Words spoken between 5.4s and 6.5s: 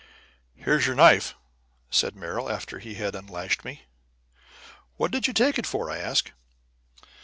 it for?" I asked.